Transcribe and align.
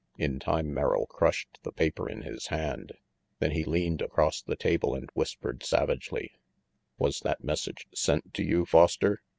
In 0.17 0.39
time 0.39 0.73
Merrill 0.73 1.05
crushed 1.05 1.59
the 1.61 1.71
paper 1.71 2.09
in 2.09 2.23
his 2.23 2.47
hand; 2.47 2.93
then 3.37 3.51
he 3.51 3.63
leaned 3.63 4.01
across 4.01 4.41
the 4.41 4.55
table 4.55 4.95
and 4.95 5.11
whispered 5.13 5.61
savagely: 5.63 6.31
"Was 6.97 7.19
that 7.19 7.43
message 7.43 7.85
sent 7.93 8.33
to 8.33 8.43
you, 8.43 8.65
Foster?" 8.65 9.21